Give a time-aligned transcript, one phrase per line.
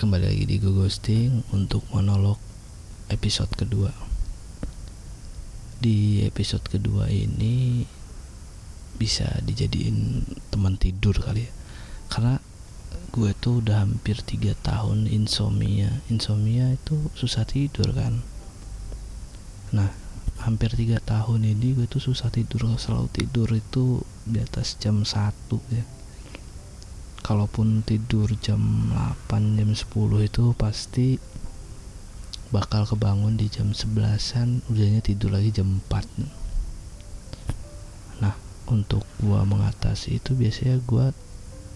[0.00, 2.40] Kembali lagi di Go Ghosting untuk monolog
[3.12, 3.92] episode kedua.
[5.76, 7.84] Di episode kedua ini
[8.96, 11.52] bisa dijadiin teman tidur kali ya.
[12.08, 12.40] Karena
[13.12, 16.00] gue tuh udah hampir 3 tahun insomnia.
[16.08, 18.24] Insomnia itu susah tidur kan.
[19.76, 19.92] Nah
[20.40, 22.72] hampir 3 tahun ini gue tuh susah tidur.
[22.80, 25.12] Selalu tidur itu di atas jam 1
[25.76, 25.99] ya
[27.30, 28.58] kalaupun tidur jam
[29.30, 29.86] 8 jam 10
[30.26, 31.22] itu pasti
[32.50, 38.34] bakal kebangun di jam 11an udahnya tidur lagi jam 4 nah
[38.66, 41.14] untuk gua mengatasi itu biasanya gua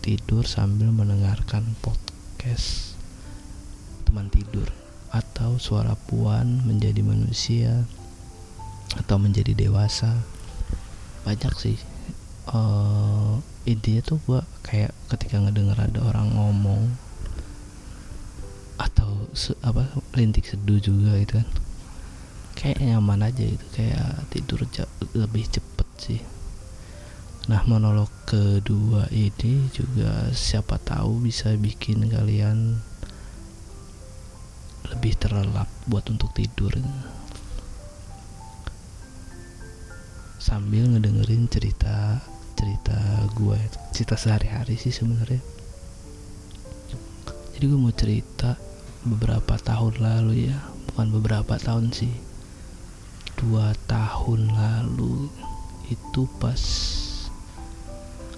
[0.02, 2.98] tidur sambil mendengarkan podcast
[4.10, 4.66] teman tidur
[5.14, 7.86] atau suara puan menjadi manusia
[8.98, 10.10] atau menjadi dewasa.
[11.22, 11.78] Banyak sih
[12.50, 16.92] uh, intinya tuh gue kayak ketika ngedenger ada orang ngomong
[18.76, 21.48] atau se apa rintik seduh juga gitu kan.
[22.54, 24.62] Kayak nyaman aja gitu kayak tidur
[25.14, 26.20] lebih cepet sih.
[27.44, 32.80] Nah monolog kedua ini juga siapa tahu bisa bikin kalian
[34.88, 36.72] lebih terlelap buat untuk tidur.
[40.40, 42.20] Sambil ngedengerin cerita
[42.64, 42.96] cerita
[43.36, 43.60] gue
[43.92, 45.44] cerita sehari-hari sih sebenarnya.
[47.52, 48.56] Jadi gue mau cerita
[49.04, 50.56] beberapa tahun lalu ya.
[50.88, 52.08] Bukan beberapa tahun sih.
[53.36, 55.28] Dua tahun lalu
[55.92, 56.56] itu pas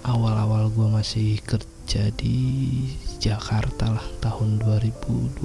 [0.03, 2.83] awal-awal gue masih kerja di
[3.23, 5.39] Jakarta lah tahun 2020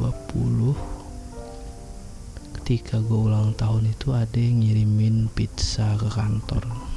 [2.59, 6.92] ketika gue ulang tahun itu ada yang ngirimin pizza ke kantor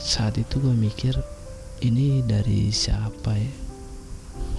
[0.00, 1.12] saat itu gue mikir
[1.84, 3.52] ini dari siapa ya?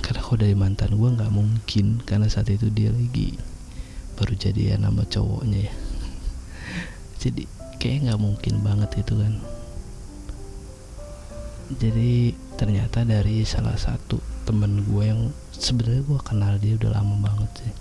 [0.06, 3.42] Karena kalau dari mantan gue nggak mungkin karena saat itu dia lagi
[4.22, 5.73] baru jadi ya nama cowoknya ya.
[7.25, 7.50] Jadi
[7.81, 9.34] kayak nggak mungkin banget itu kan.
[11.81, 17.50] Jadi ternyata dari salah satu temen gue yang sebenarnya gue kenal dia udah lama banget
[17.66, 17.74] sih.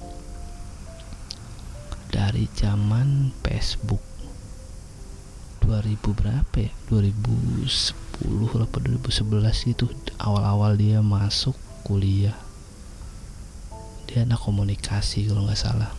[2.09, 4.09] Dari zaman Facebook
[5.70, 6.72] 2000 berapa ya?
[6.91, 9.86] 2010 apa 2011 gitu
[10.19, 11.54] awal-awal dia masuk
[11.86, 12.34] kuliah.
[14.10, 15.94] Dia anak komunikasi kalau nggak salah.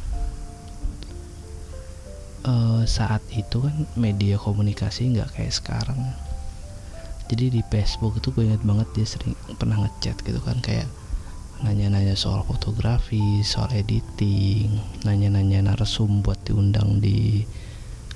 [2.43, 5.99] Uh, saat itu kan media komunikasi nggak kayak sekarang.
[7.31, 10.91] Jadi di Facebook itu gue inget banget dia sering pernah ngechat gitu kan kayak
[11.63, 17.47] nanya-nanya soal fotografi, soal editing, nanya-nanya narsum buat diundang di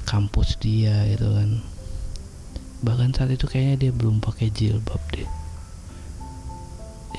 [0.06, 1.60] kampus dia gitu kan.
[2.86, 5.28] Bahkan saat itu kayaknya dia belum pakai jilbab deh.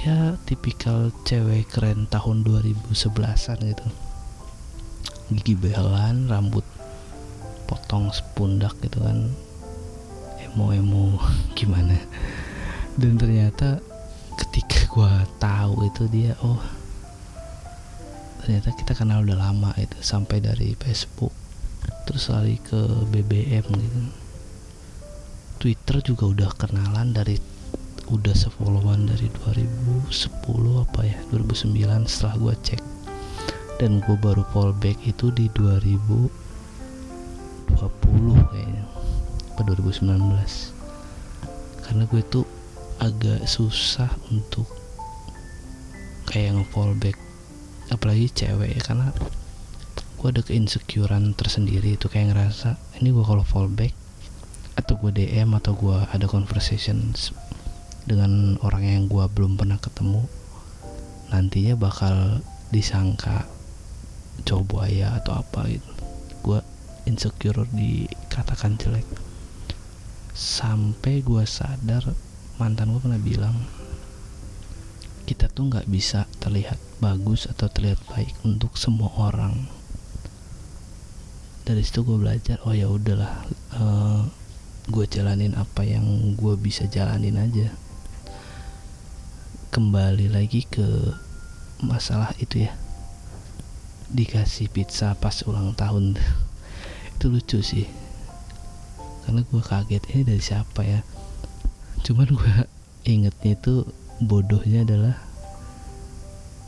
[0.06, 3.86] Ya tipikal cewek keren tahun 2011an gitu.
[5.34, 6.62] Gigi belan rambut
[7.66, 9.34] potong sepundak gitu kan.
[10.38, 11.18] Emo-emo
[11.58, 11.98] gimana?
[12.94, 13.82] Dan ternyata
[14.38, 16.60] ketika gua tahu itu dia oh
[18.41, 21.46] ternyata kita kenal udah lama itu sampai dari Facebook
[22.06, 22.78] terus lari ke
[23.11, 24.00] BBM gitu.
[25.59, 27.37] Twitter juga udah kenalan dari
[28.06, 30.06] udah sefollowan dari 2010
[30.78, 32.83] apa ya 2009 setelah gue cek.
[33.77, 36.31] Dan gue baru fallback itu di 2020
[38.49, 38.84] kayaknya
[39.56, 40.77] apa 2019
[41.87, 42.45] karena gue tuh
[43.00, 44.69] agak susah untuk
[46.28, 47.16] kayak nge-fallback
[47.89, 49.09] apalagi cewek ya karena
[50.26, 53.94] gue ada keinsecurean tersendiri itu kayak ngerasa ini gue kalau fallback
[54.75, 57.14] atau gue DM atau gue ada conversation
[58.10, 60.26] dengan orang yang gue belum pernah ketemu
[61.31, 62.42] nantinya bakal
[62.75, 63.47] disangka
[64.42, 65.91] cowok buaya atau apa gitu.
[66.42, 66.59] Gue
[67.06, 69.06] insecure dikatakan jelek.
[70.34, 72.03] Sampai gue sadar
[72.59, 73.54] mantan gue pernah bilang
[75.22, 79.76] kita tuh nggak bisa terlihat bagus atau terlihat baik untuk semua orang
[81.66, 83.42] dari situ gue belajar oh ya udahlah
[83.74, 84.22] uh, eh,
[84.86, 86.07] gue jalanin apa yang
[86.39, 87.74] gue bisa jalanin aja.
[89.74, 90.86] Kembali lagi ke
[91.83, 92.72] masalah itu ya.
[94.15, 96.15] Dikasih pizza pas ulang tahun.
[97.18, 97.91] Itu lucu sih.
[99.27, 101.03] Karena gue kaget ini dari siapa ya?
[102.07, 102.54] Cuman gue
[103.10, 103.83] ingetnya itu
[104.22, 105.26] bodohnya adalah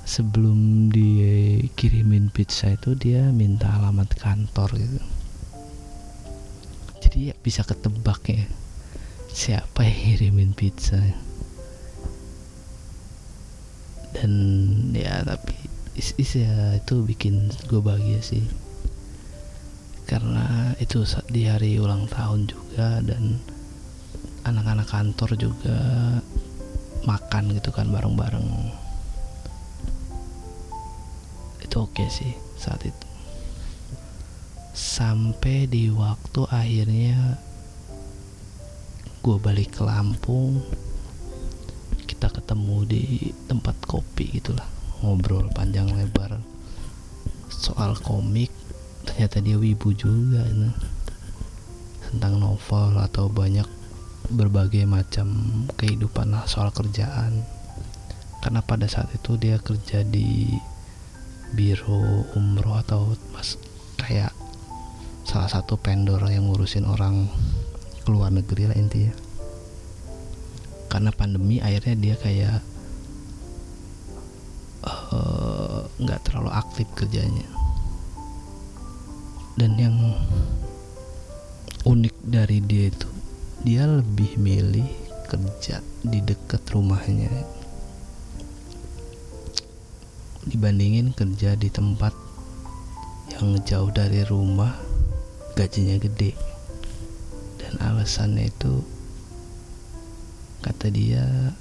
[0.08, 5.00] sebelum dikirimin pizza itu dia minta alamat kantor gitu.
[7.04, 8.48] Jadi ya bisa ketebak ya
[9.28, 10.96] siapa yang ngirimin pizza.
[14.16, 14.32] Dan
[14.96, 15.52] ya tapi
[15.92, 18.48] is, is ya itu bikin gue bahagia sih.
[20.08, 23.36] Karena itu di hari ulang tahun juga dan
[24.48, 25.76] anak-anak kantor juga
[27.04, 28.87] makan gitu kan bareng-bareng
[31.78, 33.06] oke okay sih saat itu.
[34.74, 37.38] Sampai di waktu akhirnya
[39.22, 40.62] gue balik ke Lampung
[42.06, 43.02] kita ketemu di
[43.46, 44.66] tempat kopi gitulah
[45.02, 46.38] ngobrol panjang lebar
[47.50, 48.50] soal komik.
[49.06, 50.70] Ternyata dia wibu juga ini
[52.10, 53.66] tentang novel atau banyak
[54.28, 55.28] berbagai macam
[55.78, 57.44] kehidupan lah soal kerjaan.
[58.38, 60.54] Karena pada saat itu dia kerja di
[61.68, 63.60] biro umroh atau mas
[64.00, 64.32] kayak
[65.28, 67.28] salah satu vendor yang ngurusin orang
[68.08, 69.12] keluar negeri lah intinya.
[70.88, 72.64] Karena pandemi akhirnya dia kayak
[74.88, 77.44] eh, nggak uh, terlalu aktif kerjanya.
[79.60, 80.16] Dan yang
[81.84, 83.12] unik dari dia itu
[83.60, 84.88] dia lebih milih
[85.28, 87.57] kerja di dekat rumahnya
[90.48, 92.16] dibandingin kerja di tempat
[93.36, 94.72] yang jauh dari rumah
[95.52, 96.32] gajinya gede.
[97.60, 98.80] Dan alasannya itu
[100.64, 101.52] kata dia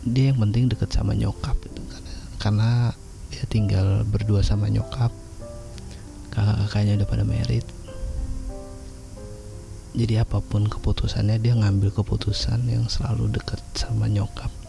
[0.00, 1.82] dia yang penting deket sama nyokap itu.
[1.84, 2.70] Karena karena
[3.28, 5.12] dia tinggal berdua sama nyokap
[6.32, 7.66] kakak-kakaknya udah pada merit.
[9.90, 14.59] Jadi apa pun keputusannya dia ngambil keputusan yang selalu dekat sama nyokap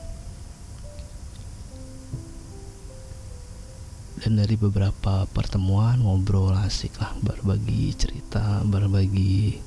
[4.38, 9.60] dari beberapa pertemuan ngobrol asik lah berbagi cerita berbagi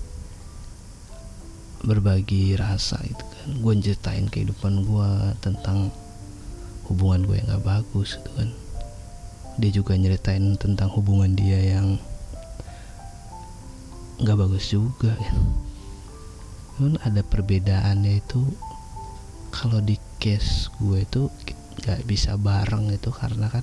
[1.85, 3.49] berbagi rasa itu kan.
[3.61, 5.11] Gue ceritain kehidupan gue
[5.45, 5.93] tentang
[6.89, 8.49] hubungan gue yang gak bagus itu kan.
[9.61, 12.01] Dia juga nyeritain tentang hubungan dia yang
[14.15, 15.37] nggak bagus juga kan
[16.75, 18.43] Cuman ada perbedaannya itu
[19.55, 21.31] kalau di case gue itu
[21.83, 23.63] nggak bisa bareng itu karena kan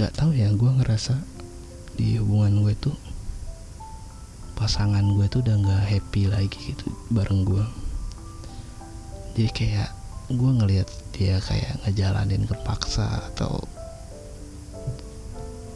[0.00, 1.12] nggak tahu ya gue ngerasa
[2.00, 2.88] di hubungan gue itu
[4.56, 7.60] pasangan gue tuh udah nggak happy lagi gitu bareng gue
[9.36, 9.90] jadi kayak
[10.32, 13.60] gue ngelihat dia kayak ngejalanin kepaksa atau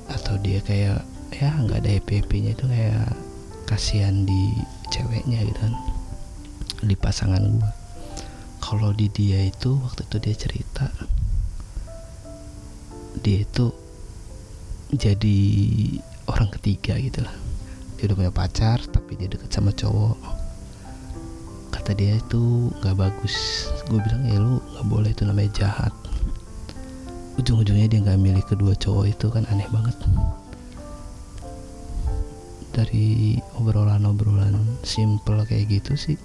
[0.08, 3.12] atau dia kayak ya nggak ada happy happynya itu kayak
[3.68, 4.56] kasihan di
[4.88, 5.76] ceweknya gitu kan
[6.80, 7.72] di pasangan gue
[8.64, 10.88] kalau di dia itu waktu itu dia cerita
[13.20, 13.83] dia itu
[14.96, 15.38] jadi
[16.30, 17.34] orang ketiga gitu lah.
[17.98, 20.18] Dia udah punya pacar tapi dia deket sama cowok.
[21.74, 23.68] Kata dia itu nggak bagus.
[23.90, 25.94] Gue bilang ya lu nggak boleh itu namanya jahat.
[27.34, 29.96] Ujung-ujungnya dia nggak milih kedua cowok itu kan aneh banget.
[32.74, 36.18] Dari obrolan-obrolan simple kayak gitu sih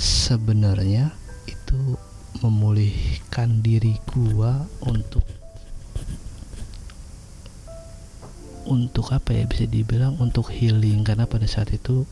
[0.00, 1.12] sebenarnya
[1.44, 1.98] itu
[2.40, 5.20] memulihkan diri gua untuk
[8.70, 11.02] untuk apa ya bisa dibilang untuk healing.
[11.02, 12.06] Karena pada saat itu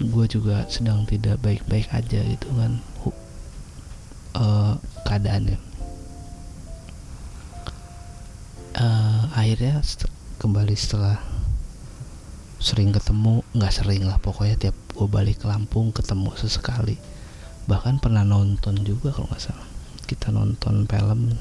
[0.00, 2.78] gue juga sedang tidak baik-baik aja gitu kan
[4.36, 4.74] uh,
[5.08, 5.58] keadaannya.
[8.76, 10.04] Uh, akhirnya st
[10.36, 11.16] kembali setelah
[12.60, 17.00] sering ketemu nggak sering lah pokoknya tiap gue balik ke Lampung ketemu sesekali.
[17.66, 19.68] Bahkan pernah nonton juga kalau nggak salah.
[20.04, 21.34] Kita nonton film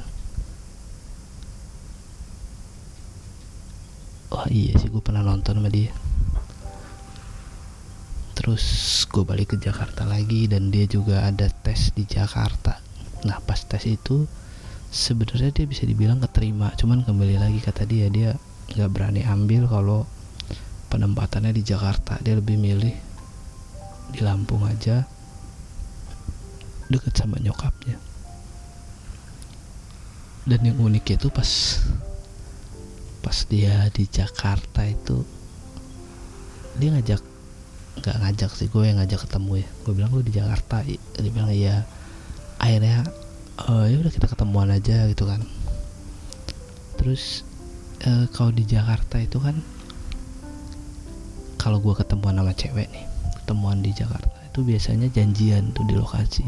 [4.34, 5.92] oh iya sih gue pernah nonton sama dia.
[8.36, 8.66] Terus
[9.10, 12.78] gue balik ke Jakarta lagi dan dia juga ada tes di Jakarta.
[13.26, 14.26] Nah pas tes itu
[14.90, 18.38] sebenarnya dia bisa dibilang keterima cuman kembali lagi kata dia dia
[18.72, 20.08] nggak berani ambil kalau
[20.90, 22.18] penempatannya di Jakarta.
[22.22, 22.96] Dia lebih milih
[24.14, 25.04] di Lampung aja
[26.90, 27.98] deket sama nyokapnya.
[30.46, 31.82] Dan yang unik itu pas
[33.26, 35.26] pas dia di Jakarta itu
[36.78, 37.18] dia ngajak
[37.98, 39.68] nggak ngajak sih gue yang ngajak ketemu ya.
[39.82, 40.86] Gue bilang gue di Jakarta?
[40.86, 41.90] Dia bilang iya.
[42.62, 43.02] Akhirnya
[43.66, 45.42] uh, ya udah kita ketemuan aja gitu kan.
[47.02, 47.42] Terus
[48.06, 49.58] uh, kalau di Jakarta itu kan
[51.58, 53.10] kalau gue ketemuan sama cewek nih
[53.42, 56.46] ketemuan di Jakarta itu biasanya janjian tuh di lokasi.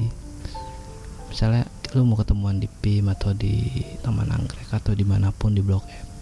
[1.33, 1.65] Misalnya
[1.97, 3.65] lu mau ketemuan di PIM atau di
[4.05, 6.16] Taman Anggrek atau di mana pun di Blok M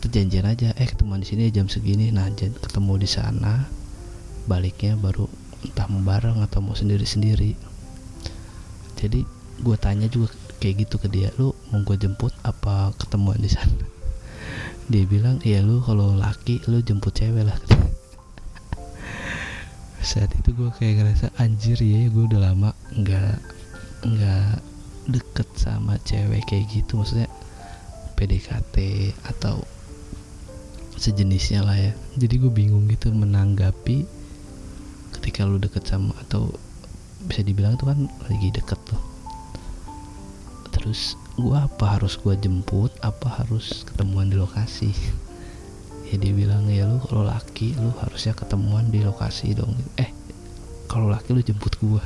[0.00, 2.08] itu janjian aja eh ketemuan di sini jam segini.
[2.08, 3.68] Nah ketemu di sana
[4.48, 5.28] baliknya baru
[5.60, 7.52] entah mau bareng atau mau sendiri sendiri
[9.00, 9.24] jadi
[9.64, 10.28] gue tanya juga
[10.60, 13.72] kayak gitu ke dia lu mau gue jemput apa ketemuan di sana?
[14.92, 17.56] Dia bilang iya lu kalau laki lu jemput cewek lah.
[20.04, 23.40] Saat itu gue kayak ngerasa anjir ya gue udah lama nggak
[24.04, 24.52] nggak
[25.08, 27.00] deket sama cewek kayak gitu.
[27.00, 27.32] Maksudnya
[28.20, 28.76] PDKT
[29.32, 29.64] atau
[31.00, 31.92] sejenisnya lah ya.
[32.20, 34.04] Jadi gue bingung gitu menanggapi
[35.16, 36.52] ketika lu deket sama atau
[37.24, 39.00] bisa dibilang itu kan lagi deket tuh.
[40.72, 42.88] Terus gua apa harus gua jemput?
[43.04, 44.92] Apa harus ketemuan di lokasi?
[46.10, 49.70] Ya dia bilang ya lu kalau laki lu harusnya ketemuan di lokasi dong.
[49.94, 50.10] Eh
[50.90, 52.02] kalau laki lu jemput gua.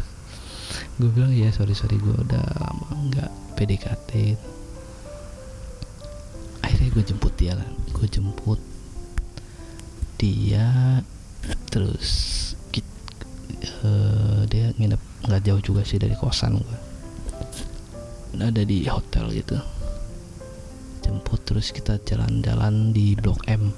[1.00, 4.36] Gue bilang ya sorry sorry gue udah lama nggak PDKT
[6.60, 7.68] akhirnya gue jemput dia lah.
[7.96, 8.60] Gue jemput
[10.18, 11.00] dia
[11.70, 12.10] terus
[13.84, 16.78] uh, dia nginep nggak jauh juga sih dari kosan gue
[18.42, 19.58] ada di hotel gitu.
[21.04, 23.70] Jemput terus kita jalan-jalan di blok M.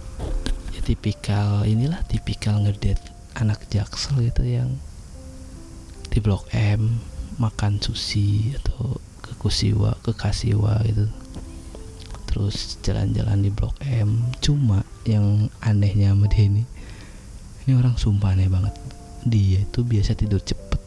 [0.73, 2.97] Ya tipikal inilah tipikal ngedet
[3.37, 4.81] anak jaksel gitu yang
[6.09, 7.03] di blok M
[7.37, 11.05] makan sushi atau ke Kusiwa ke Kasiwa gitu.
[12.33, 16.67] Terus jalan-jalan di blok M cuma yang anehnya sama dia ini.
[17.67, 18.75] Ini orang sumpah aneh banget.
[19.27, 20.79] Dia itu biasa tidur cepet.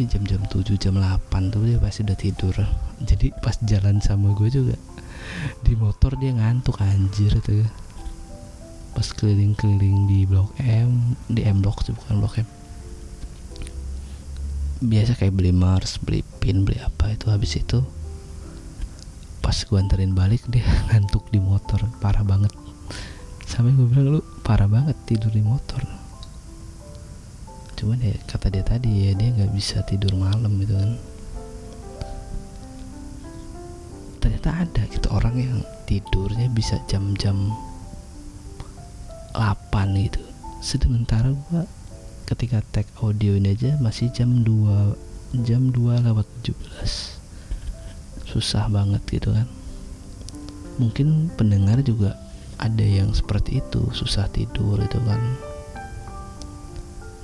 [0.00, 2.56] Ya jam-jam 7 jam 8 tuh dia pasti udah tidur.
[3.04, 4.76] Jadi pas jalan sama gue juga
[5.60, 7.68] di motor dia ngantuk anjir tuh.
[8.92, 12.48] Pas keliling-keliling di blok M di M blok sih bukan blok M.
[14.82, 17.84] Biasa kayak beli Mars beli pin beli apa itu habis itu
[19.42, 21.84] pas gue anterin balik dia ngantuk di motor.
[22.00, 22.61] Parah banget
[23.52, 25.84] sampai gue bilang lu parah banget tidur di motor.
[27.76, 30.96] Cuman ya kata dia tadi ya dia nggak bisa tidur malam gitu kan.
[34.24, 37.52] Ternyata ada gitu orang yang tidurnya bisa jam-jam
[39.36, 40.24] 8 gitu.
[40.64, 41.68] Sementara gua
[42.24, 46.56] ketika tag audio ini aja masih jam 2 jam 2 lewat 17
[48.32, 49.44] susah banget gitu kan.
[50.80, 52.21] Mungkin pendengar juga
[52.62, 55.18] ada yang seperti itu susah tidur itu kan.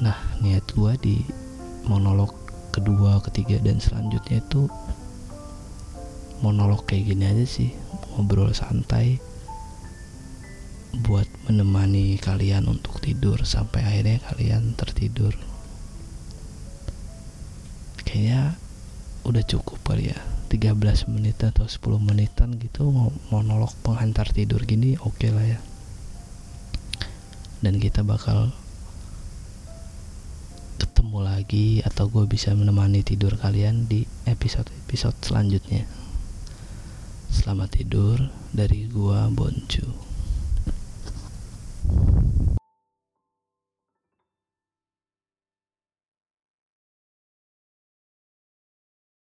[0.03, 1.17] Nah niat gue di
[1.87, 2.35] monolog
[2.75, 4.67] kedua ketiga dan selanjutnya itu
[6.43, 7.71] monolog kayak gini aja sih
[8.15, 9.23] ngobrol santai
[11.07, 15.39] buat menemani kalian untuk tidur sampai akhirnya kalian tertidur.
[18.03, 18.59] Kayaknya
[19.23, 20.19] udah cukup kali ya
[20.49, 22.89] 13 menit atau 10 menitan gitu
[23.29, 25.61] monolog penghantar tidur gini oke okay lah ya
[27.61, 28.51] dan kita bakal
[30.79, 35.87] ketemu lagi atau gue bisa menemani tidur kalian di episode-episode selanjutnya.
[37.29, 38.19] Selamat tidur
[38.55, 40.08] dari gua Boncu.